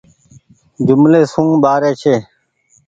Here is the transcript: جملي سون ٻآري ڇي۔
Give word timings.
جملي 0.85 1.21
سون 1.31 1.47
ٻآري 1.63 1.91
ڇي۔ 2.01 2.15